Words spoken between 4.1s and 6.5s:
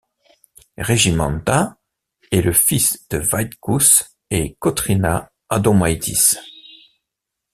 et Kotrina Adomaitis.